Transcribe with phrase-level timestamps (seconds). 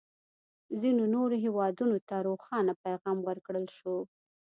[0.81, 3.95] ځینو نورو هېوادونه ته روښانه پیغام ورکړل شو.